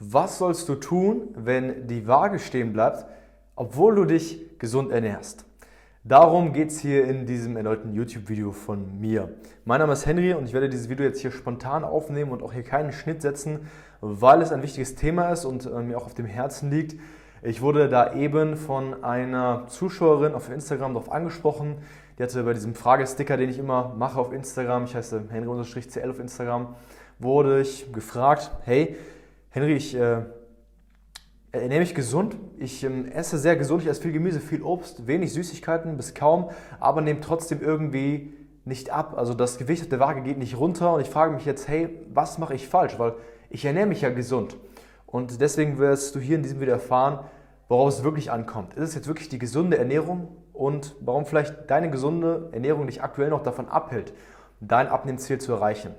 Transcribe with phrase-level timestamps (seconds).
[0.00, 3.04] Was sollst du tun, wenn die Waage stehen bleibt,
[3.56, 5.44] obwohl du dich gesund ernährst?
[6.04, 9.34] Darum geht es hier in diesem erneuten YouTube-Video von mir.
[9.64, 12.52] Mein Name ist Henry und ich werde dieses Video jetzt hier spontan aufnehmen und auch
[12.52, 13.66] hier keinen Schnitt setzen,
[14.00, 16.94] weil es ein wichtiges Thema ist und äh, mir auch auf dem Herzen liegt.
[17.42, 21.74] Ich wurde da eben von einer Zuschauerin auf Instagram darauf angesprochen.
[22.16, 26.20] Die hatte bei diesem Fragesticker, den ich immer mache auf Instagram, ich heiße Henry-CL auf
[26.20, 26.76] Instagram,
[27.18, 28.96] wurde ich gefragt, hey,
[29.58, 30.22] Henry, ich äh,
[31.50, 32.36] ernähre mich gesund.
[32.58, 33.82] Ich ähm, esse sehr gesund.
[33.82, 38.32] Ich esse viel Gemüse, viel Obst, wenig Süßigkeiten bis kaum, aber nehme trotzdem irgendwie
[38.64, 39.14] nicht ab.
[39.18, 41.88] Also das Gewicht auf der Waage geht nicht runter und ich frage mich jetzt, hey,
[42.14, 43.00] was mache ich falsch?
[43.00, 43.14] Weil
[43.50, 44.56] ich ernähre mich ja gesund.
[45.06, 47.24] Und deswegen wirst du hier in diesem Video erfahren,
[47.66, 48.74] worauf es wirklich ankommt.
[48.74, 53.30] Ist es jetzt wirklich die gesunde Ernährung und warum vielleicht deine gesunde Ernährung dich aktuell
[53.30, 54.12] noch davon abhält,
[54.60, 55.96] dein Abnehmziel zu erreichen?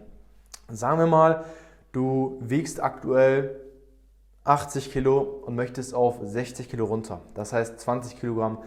[0.69, 1.43] Sagen wir mal,
[1.91, 3.59] du wiegst aktuell
[4.43, 7.21] 80 Kilo und möchtest auf 60 Kilo runter.
[7.35, 8.59] Das heißt 20 Kilogramm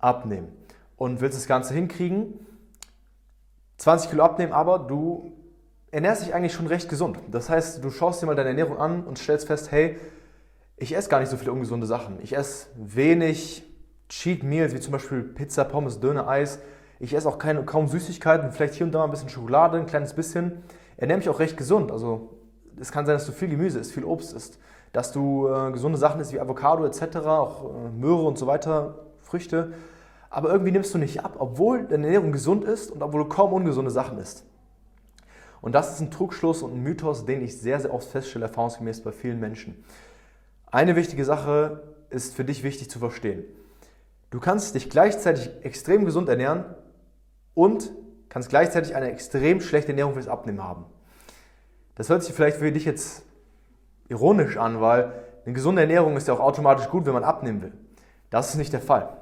[0.00, 0.48] abnehmen.
[0.96, 2.46] Und willst das Ganze hinkriegen,
[3.78, 5.32] 20 Kilo abnehmen, aber du
[5.90, 7.18] ernährst dich eigentlich schon recht gesund.
[7.30, 9.98] Das heißt, du schaust dir mal deine Ernährung an und stellst fest, hey,
[10.76, 12.18] ich esse gar nicht so viele ungesunde Sachen.
[12.22, 13.64] Ich esse wenig
[14.08, 16.60] Cheat Meals, wie zum Beispiel Pizza, Pommes, Döner, Eis.
[16.98, 19.86] Ich esse auch keine, kaum Süßigkeiten, vielleicht hier und da mal ein bisschen Schokolade, ein
[19.86, 20.62] kleines bisschen.
[20.96, 21.90] Ernähre mich auch recht gesund.
[21.90, 22.35] Also
[22.80, 24.58] es kann sein, dass du viel Gemüse isst, viel Obst isst,
[24.92, 29.06] dass du äh, gesunde Sachen isst wie Avocado etc., auch äh, Möhre und so weiter,
[29.20, 29.72] Früchte.
[30.30, 33.52] Aber irgendwie nimmst du nicht ab, obwohl deine Ernährung gesund ist und obwohl du kaum
[33.52, 34.44] ungesunde Sachen isst.
[35.60, 39.00] Und das ist ein Trugschluss und ein Mythos, den ich sehr, sehr oft feststelle, erfahrungsgemäß
[39.02, 39.82] bei vielen Menschen.
[40.70, 43.44] Eine wichtige Sache ist für dich wichtig zu verstehen.
[44.30, 46.64] Du kannst dich gleichzeitig extrem gesund ernähren
[47.54, 47.90] und
[48.28, 50.84] kannst gleichzeitig eine extrem schlechte Ernährung fürs Abnehmen haben.
[51.96, 53.24] Das hört sich vielleicht für dich jetzt
[54.08, 55.12] ironisch an, weil
[55.44, 57.72] eine gesunde Ernährung ist ja auch automatisch gut, wenn man abnehmen will.
[58.30, 59.16] Das ist nicht der Fall.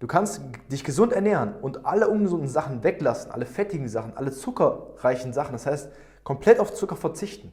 [0.00, 0.40] Du kannst
[0.72, 5.66] dich gesund ernähren und alle ungesunden Sachen weglassen, alle fettigen Sachen, alle zuckerreichen Sachen, das
[5.66, 5.90] heißt
[6.24, 7.52] komplett auf Zucker verzichten.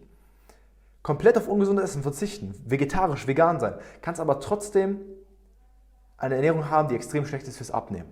[1.03, 5.01] Komplett auf ungesundes Essen verzichten, vegetarisch, vegan sein, kannst aber trotzdem
[6.17, 8.11] eine Ernährung haben, die extrem schlecht ist fürs Abnehmen.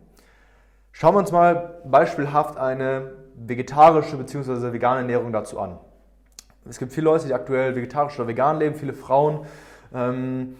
[0.91, 4.71] Schauen wir uns mal beispielhaft eine vegetarische bzw.
[4.71, 5.79] vegane Ernährung dazu an.
[6.67, 9.45] Es gibt viele Leute, die aktuell vegetarisch oder vegan leben, viele Frauen.
[9.93, 10.55] Ähm,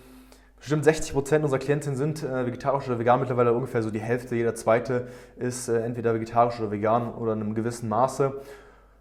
[0.59, 4.35] bestimmt 60 Prozent unserer Klientinnen sind äh, vegetarisch oder vegan, mittlerweile ungefähr so die Hälfte,
[4.35, 5.07] jeder zweite
[5.37, 8.39] ist äh, entweder vegetarisch oder vegan oder in einem gewissen Maße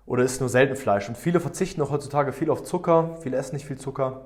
[0.07, 1.09] oder isst nur selten Fleisch.
[1.09, 4.23] Und viele verzichten auch heutzutage viel auf Zucker, viele essen nicht viel Zucker.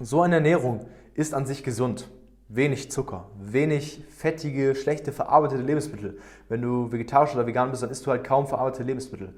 [0.00, 2.08] So eine Ernährung ist an sich gesund.
[2.48, 6.18] Wenig Zucker, wenig fettige, schlechte, verarbeitete Lebensmittel.
[6.48, 9.34] Wenn du vegetarisch oder vegan bist, dann isst du halt kaum verarbeitete Lebensmittel.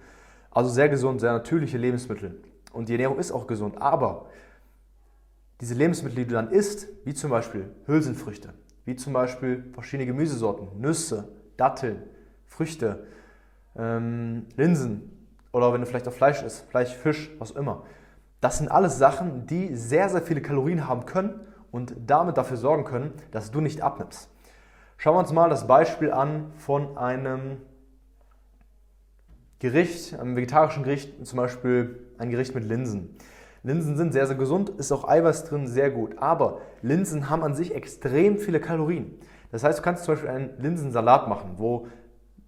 [0.51, 2.41] Also sehr gesund, sehr natürliche Lebensmittel.
[2.73, 3.81] Und die Ernährung ist auch gesund.
[3.81, 4.27] Aber
[5.61, 8.53] diese Lebensmittel, die du dann isst, wie zum Beispiel Hülsenfrüchte,
[8.85, 12.03] wie zum Beispiel verschiedene Gemüsesorten, Nüsse, Datteln,
[12.47, 13.07] Früchte,
[13.77, 17.85] ähm, Linsen oder wenn du vielleicht auch Fleisch isst, Fleisch, Fisch, was immer.
[18.41, 21.41] Das sind alles Sachen, die sehr, sehr viele Kalorien haben können
[21.71, 24.29] und damit dafür sorgen können, dass du nicht abnimmst.
[24.97, 27.59] Schauen wir uns mal das Beispiel an von einem
[29.63, 33.15] Gericht, einem vegetarischen Gericht, zum Beispiel ein Gericht mit Linsen.
[33.63, 36.19] Linsen sind sehr, sehr gesund, ist auch Eiweiß drin, sehr gut.
[36.19, 39.15] Aber Linsen haben an sich extrem viele Kalorien.
[39.53, 41.87] Das heißt, du kannst zum Beispiel einen Linsensalat machen, wo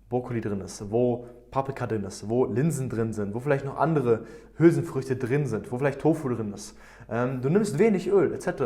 [0.09, 4.27] Brokkoli drin ist, wo Paprika drin ist, wo Linsen drin sind, wo vielleicht noch andere
[4.59, 6.77] Hülsenfrüchte drin sind, wo vielleicht Tofu drin ist.
[7.09, 8.65] Ähm, du nimmst wenig Öl etc.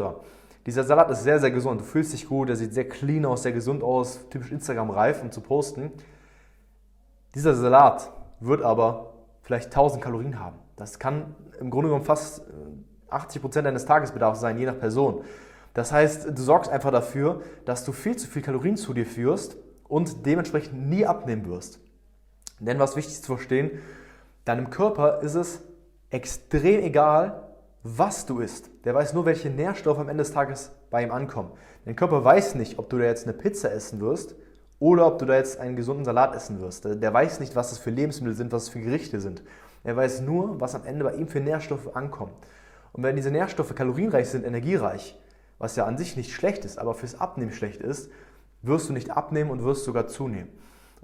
[0.65, 1.83] Dieser Salat ist sehr, sehr gesund.
[1.83, 5.31] Du fühlst dich gut, er sieht sehr clean aus, sehr gesund aus, typisch Instagram-reif, um
[5.31, 5.93] zu posten.
[7.35, 8.11] Dieser Salat
[8.41, 10.59] wird aber vielleicht 1000 Kalorien haben.
[10.77, 12.43] Das kann im Grunde genommen fast
[13.11, 15.25] 80% äh, deines Tagesbedarfs sein, je nach Person.
[15.75, 19.57] Das heißt, du sorgst einfach dafür, dass du viel zu viel Kalorien zu dir führst
[19.87, 21.81] und dementsprechend nie abnehmen wirst.
[22.61, 23.71] Denn was wichtig zu verstehen,
[24.45, 25.63] deinem Körper ist es
[26.11, 27.49] extrem egal,
[27.83, 28.71] was du isst.
[28.85, 31.53] Der weiß nur, welche Nährstoffe am Ende des Tages bei ihm ankommen.
[31.85, 34.35] Dein Körper weiß nicht, ob du da jetzt eine Pizza essen wirst
[34.81, 36.85] oder ob du da jetzt einen gesunden Salat essen wirst.
[36.85, 39.43] Der weiß nicht, was das für Lebensmittel sind, was es für Gerichte sind.
[39.85, 42.33] Er weiß nur, was am Ende bei ihm für Nährstoffe ankommen.
[42.93, 45.19] Und wenn diese Nährstoffe kalorienreich sind, energiereich,
[45.59, 48.11] was ja an sich nicht schlecht ist, aber fürs Abnehmen schlecht ist,
[48.63, 50.51] wirst du nicht abnehmen und wirst sogar zunehmen.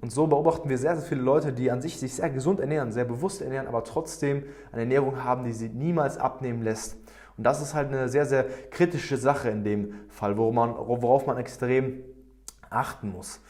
[0.01, 2.93] Und so beobachten wir sehr, sehr viele Leute, die an sich sich sehr gesund ernähren,
[2.93, 6.97] sehr bewusst ernähren, aber trotzdem eine Ernährung haben, die sie niemals abnehmen lässt.
[7.37, 11.27] Und das ist halt eine sehr, sehr kritische Sache in dem Fall, worauf man, worauf
[11.27, 12.03] man extrem
[12.71, 13.41] achten muss.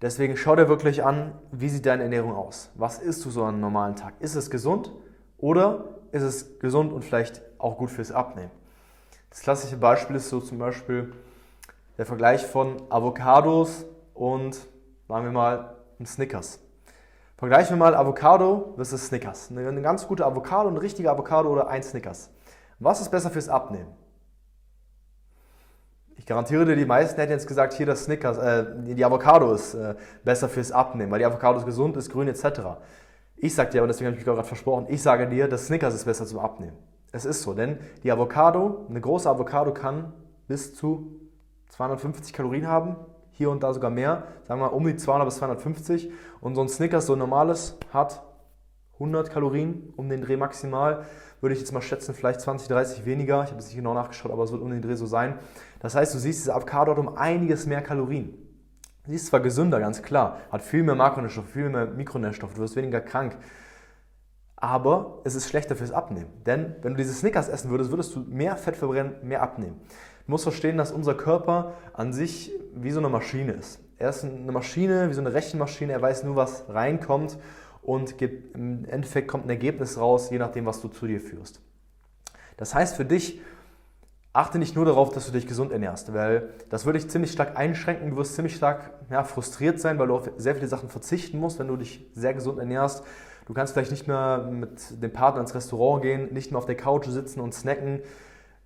[0.00, 2.70] Deswegen schau dir wirklich an, wie sieht deine Ernährung aus?
[2.76, 4.14] Was isst du so an einem normalen Tag?
[4.20, 4.92] Ist es gesund
[5.38, 8.50] oder ist es gesund und vielleicht auch gut fürs Abnehmen?
[9.30, 11.12] Das klassische Beispiel ist so zum Beispiel
[11.98, 13.84] der Vergleich von Avocados
[14.14, 14.54] und,
[15.08, 16.60] sagen wir mal, einem Snickers.
[17.36, 19.50] Vergleichen wir mal Avocado versus Snickers.
[19.50, 22.30] Eine ganz gute Avocado, eine richtige Avocado oder ein Snickers.
[22.78, 23.88] Was ist besser fürs Abnehmen?
[26.28, 29.94] Garantiere dir, die meisten hätten jetzt gesagt, hier das Snickers, äh, die Avocado ist äh,
[30.24, 32.60] besser fürs Abnehmen, weil die Avocado ist gesund, ist grün etc.
[33.34, 35.94] Ich sage dir, aber deswegen habe ich mich gerade versprochen, ich sage dir, das Snickers
[35.94, 36.76] ist besser zum Abnehmen.
[37.12, 40.12] Es ist so, denn die Avocado, eine große Avocado kann
[40.48, 41.18] bis zu
[41.70, 42.96] 250 Kalorien haben,
[43.30, 46.12] hier und da sogar mehr, sagen wir um die 200 bis 250.
[46.42, 48.22] Und so ein Snickers, so ein normales, hat
[48.98, 51.04] 100 Kalorien um den Dreh maximal.
[51.40, 53.44] Würde ich jetzt mal schätzen, vielleicht 20, 30 weniger.
[53.44, 55.38] Ich habe es nicht genau nachgeschaut, aber es wird um den Dreh so sein.
[55.80, 58.34] Das heißt, du siehst, diese Avocado hat um einiges mehr Kalorien.
[59.06, 62.76] Sie ist zwar gesünder, ganz klar, hat viel mehr Makronährstoffe, viel mehr Mikronährstoffe, du wirst
[62.76, 63.38] weniger krank.
[64.54, 66.28] Aber es ist schlechter fürs Abnehmen.
[66.44, 69.80] Denn wenn du diese Snickers essen würdest, würdest du mehr Fett verbrennen, mehr abnehmen.
[70.26, 73.80] Du musst verstehen, dass unser Körper an sich wie so eine Maschine ist.
[73.96, 77.38] Er ist eine Maschine, wie so eine Rechenmaschine, er weiß nur, was reinkommt
[77.88, 81.62] und im Endeffekt kommt ein Ergebnis raus, je nachdem, was du zu dir führst.
[82.58, 83.40] Das heißt für dich,
[84.34, 87.56] achte nicht nur darauf, dass du dich gesund ernährst, weil das würde dich ziemlich stark
[87.56, 88.10] einschränken.
[88.10, 91.58] Du wirst ziemlich stark ja, frustriert sein, weil du auf sehr viele Sachen verzichten musst,
[91.58, 93.04] wenn du dich sehr gesund ernährst.
[93.46, 96.76] Du kannst vielleicht nicht mehr mit dem Partner ins Restaurant gehen, nicht mehr auf der
[96.76, 98.02] Couch sitzen und snacken,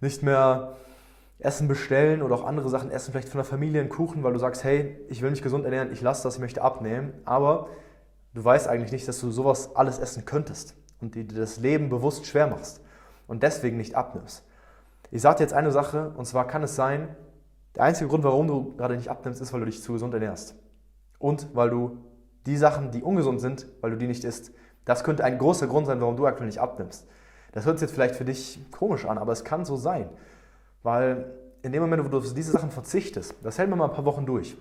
[0.01, 0.79] nicht mehr
[1.39, 4.41] Essen bestellen oder auch andere Sachen essen, vielleicht von der Familie einen Kuchen, weil du
[4.41, 7.13] sagst, hey, ich will mich gesund ernähren, ich lasse das, ich möchte abnehmen.
[7.25, 7.69] Aber
[8.35, 12.27] du weißt eigentlich nicht, dass du sowas alles essen könntest und dir das Leben bewusst
[12.27, 12.81] schwer machst
[13.27, 14.45] und deswegen nicht abnimmst.
[15.11, 17.15] Ich sage dir jetzt eine Sache, und zwar kann es sein,
[17.75, 20.55] der einzige Grund, warum du gerade nicht abnimmst, ist, weil du dich zu gesund ernährst.
[21.19, 21.99] Und weil du
[22.47, 24.53] die Sachen, die ungesund sind, weil du die nicht isst.
[24.85, 27.07] Das könnte ein großer Grund sein, warum du aktuell nicht abnimmst.
[27.53, 30.09] Das hört sich jetzt vielleicht für dich komisch an, aber es kann so sein.
[30.83, 31.33] Weil
[31.63, 34.05] in dem Moment, wo du auf diese Sachen verzichtest, das hält man mal ein paar
[34.05, 34.57] Wochen durch.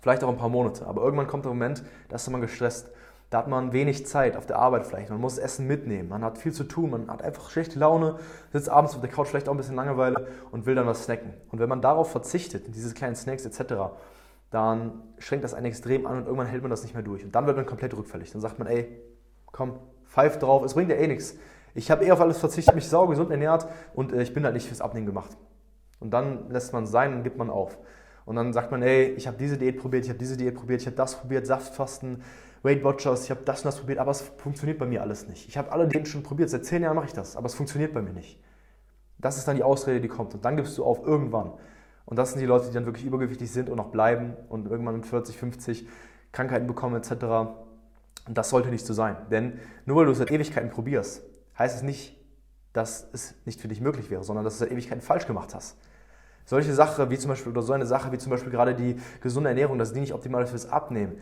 [0.00, 0.86] Vielleicht auch ein paar Monate.
[0.86, 2.90] Aber irgendwann kommt der Moment, da ist man gestresst.
[3.30, 5.10] Da hat man wenig Zeit auf der Arbeit vielleicht.
[5.10, 6.08] Man muss Essen mitnehmen.
[6.08, 6.90] Man hat viel zu tun.
[6.90, 8.16] Man hat einfach schlechte Laune,
[8.52, 11.32] sitzt abends auf der Couch vielleicht auch ein bisschen Langeweile und will dann was snacken.
[11.50, 13.74] Und wenn man darauf verzichtet, diese kleinen Snacks etc.,
[14.50, 17.24] dann schränkt das einen extrem an und irgendwann hält man das nicht mehr durch.
[17.24, 18.32] Und dann wird man komplett rückfällig.
[18.32, 19.00] Dann sagt man, ey,
[19.46, 21.36] komm, pfeif drauf, es bringt ja eh nichts.
[21.74, 24.54] Ich habe eh auf alles verzichtet, mich sauber gesund ernährt und äh, ich bin halt
[24.54, 25.36] nicht fürs Abnehmen gemacht.
[26.00, 27.78] Und dann lässt man sein und gibt man auf.
[28.24, 30.80] Und dann sagt man, ey, ich habe diese Diät probiert, ich habe diese Diät probiert,
[30.80, 32.22] ich habe das probiert, Saftfasten,
[32.62, 35.48] Weight Watchers, ich habe das und das probiert, aber es funktioniert bei mir alles nicht.
[35.48, 37.94] Ich habe alle Diäten schon probiert, seit zehn Jahren mache ich das, aber es funktioniert
[37.94, 38.38] bei mir nicht.
[39.18, 40.34] Das ist dann die Ausrede, die kommt.
[40.34, 41.52] Und dann gibst du auf irgendwann.
[42.06, 44.96] Und das sind die Leute, die dann wirklich übergewichtig sind und noch bleiben und irgendwann
[44.96, 45.88] mit 40, 50
[46.32, 47.12] Krankheiten bekommen etc.
[48.26, 49.16] Und das sollte nicht so sein.
[49.30, 51.22] Denn nur weil du es seit Ewigkeiten probierst,
[51.58, 52.16] heißt es nicht,
[52.72, 55.54] dass es nicht für dich möglich wäre, sondern dass du es seit Ewigkeiten falsch gemacht
[55.54, 55.76] hast.
[56.44, 59.50] Solche Sachen wie zum Beispiel, oder so eine Sache wie zum Beispiel gerade die gesunde
[59.50, 61.18] Ernährung, dass die nicht optimal ist fürs Abnehmen,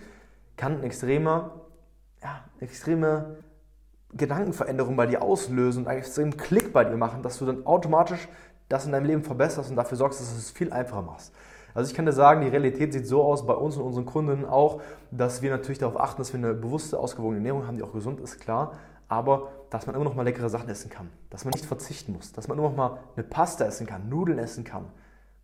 [0.57, 1.51] kann eine extreme,
[2.23, 3.37] ja, extreme
[4.15, 8.29] Gedankenveränderung bei dir auslösen und einen extremen Klick bei dir machen, dass du dann automatisch
[8.69, 11.33] das in deinem Leben verbesserst und dafür sorgst, dass du es viel einfacher machst.
[11.75, 14.45] Also ich kann dir sagen, die Realität sieht so aus bei uns und unseren Kunden
[14.45, 14.81] auch,
[15.11, 18.21] dass wir natürlich darauf achten, dass wir eine bewusste, ausgewogene Ernährung haben, die auch gesund
[18.21, 18.73] ist, klar,
[19.09, 22.33] aber dass man immer noch mal leckere Sachen essen kann, dass man nicht verzichten muss,
[22.33, 24.87] dass man immer noch mal eine Pasta essen kann, Nudeln essen kann,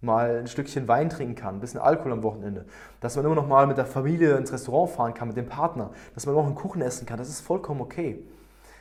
[0.00, 2.67] mal ein Stückchen Wein trinken kann, ein bisschen Alkohol am Wochenende,
[3.01, 5.91] dass man immer noch mal mit der Familie ins Restaurant fahren kann, mit dem Partner,
[6.15, 8.22] dass man auch einen Kuchen essen kann, das ist vollkommen okay.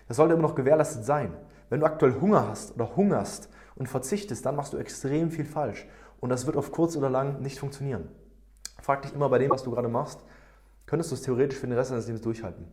[0.08, 1.34] Das sollte immer noch gewährleistet sein.
[1.70, 5.88] Wenn du aktuell Hunger hast oder hungerst und verzichtest, dann machst du extrem viel falsch
[6.20, 8.10] und das wird auf kurz oder lang nicht funktionieren.
[8.82, 10.20] Frag dich immer bei dem, was du gerade machst,
[10.86, 12.66] könntest du es theoretisch für den Rest deines Lebens durchhalten?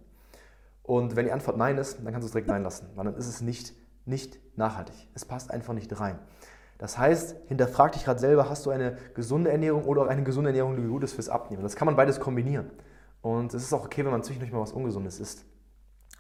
[0.83, 3.15] Und wenn die Antwort Nein ist, dann kannst du es direkt Nein lassen, weil dann
[3.15, 3.75] ist es nicht,
[4.07, 5.09] nicht nachhaltig.
[5.15, 6.19] Es passt einfach nicht rein.
[6.81, 10.49] Das heißt, hinterfrag dich gerade selber, hast du eine gesunde Ernährung oder auch eine gesunde
[10.49, 11.63] Ernährung, die gut ist fürs Abnehmen.
[11.63, 12.71] Das kann man beides kombinieren.
[13.21, 15.45] Und es ist auch okay, wenn man zwischendurch mal was Ungesundes isst.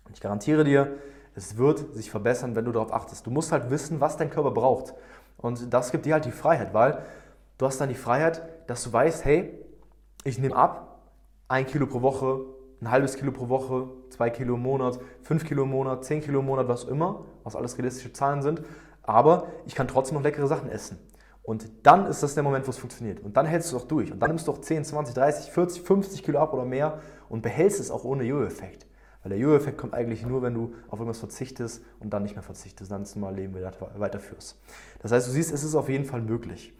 [0.04, 0.98] Und ich garantiere dir,
[1.34, 3.26] es wird sich verbessern, wenn du darauf achtest.
[3.26, 4.92] Du musst halt wissen, was dein Körper braucht.
[5.38, 7.06] Und das gibt dir halt die Freiheit, weil
[7.56, 9.58] du hast dann die Freiheit, dass du weißt, hey,
[10.24, 11.00] ich nehme ab,
[11.48, 12.38] ein Kilo pro Woche,
[12.82, 16.40] ein halbes Kilo pro Woche, zwei Kilo im Monat, fünf Kilo im Monat, zehn Kilo
[16.40, 18.60] im Monat, was immer, was alles realistische Zahlen sind
[19.10, 20.98] aber ich kann trotzdem noch leckere Sachen essen.
[21.42, 23.20] Und dann ist das der Moment, wo es funktioniert.
[23.20, 24.12] Und dann hältst du es auch durch.
[24.12, 27.42] Und dann nimmst du auch 10, 20, 30, 40, 50 Kilo ab oder mehr und
[27.42, 28.86] behältst es auch ohne Jojo-Effekt.
[29.22, 32.42] Weil der Jojo-Effekt kommt eigentlich nur, wenn du auf irgendwas verzichtest und dann nicht mehr
[32.42, 34.58] verzichtest, dann das normale Leben weiterführst.
[35.00, 36.72] Das heißt, du siehst, es ist auf jeden Fall möglich.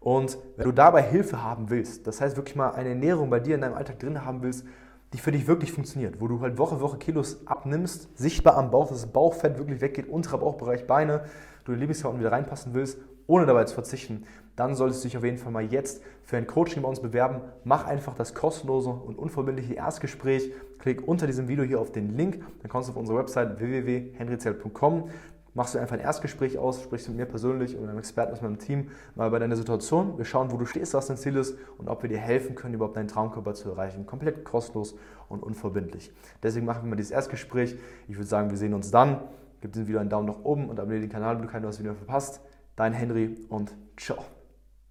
[0.00, 3.54] Und wenn du dabei Hilfe haben willst, das heißt wirklich mal eine Ernährung bei dir
[3.54, 4.66] in deinem Alltag drin haben willst,
[5.14, 8.88] die für dich wirklich funktioniert, wo du halt Woche Woche Kilos abnimmst, sichtbar am Bauch,
[8.88, 11.24] dass das Bauchfett wirklich weggeht, unterer Bauchbereich, Beine,
[11.64, 14.24] du in Lieblingsklamotten wieder reinpassen willst ohne dabei zu verzichten,
[14.56, 17.40] dann solltest du dich auf jeden Fall mal jetzt für ein Coaching bei uns bewerben.
[17.64, 20.52] Mach einfach das kostenlose und unverbindliche Erstgespräch.
[20.78, 25.08] Klick unter diesem Video hier auf den Link, dann kommst du auf unsere Website www.henryzelt.com
[25.56, 28.58] machst du einfach ein Erstgespräch aus, sprichst mit mir persönlich und einem Experten aus meinem
[28.58, 30.18] Team mal über deine Situation.
[30.18, 32.74] Wir schauen, wo du stehst, was dein Ziel ist und ob wir dir helfen können,
[32.74, 34.04] überhaupt deinen Traumkörper zu erreichen.
[34.04, 34.96] Komplett kostenlos
[35.28, 36.12] und unverbindlich.
[36.42, 37.76] Deswegen machen wir mal dieses Erstgespräch.
[38.08, 39.20] Ich würde sagen, wir sehen uns dann.
[39.64, 41.78] Gib diesem Video einen Daumen nach oben und abonniere den Kanal, wenn du kein neues
[41.78, 42.42] Video verpasst.
[42.76, 44.22] Dein Henry und ciao.